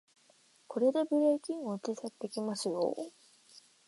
[0.65, 2.95] これでブレーキ音を小さくできますよ